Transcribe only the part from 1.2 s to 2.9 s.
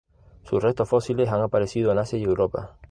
han aparecido en Asia y Europa.